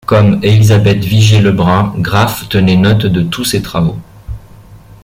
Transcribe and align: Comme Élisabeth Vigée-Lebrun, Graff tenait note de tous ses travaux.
Comme 0.07 0.39
Élisabeth 0.41 1.05
Vigée-Lebrun, 1.05 1.93
Graff 1.99 2.49
tenait 2.49 2.75
note 2.75 3.05
de 3.05 3.21
tous 3.21 3.45
ses 3.45 3.61
travaux. 3.61 3.97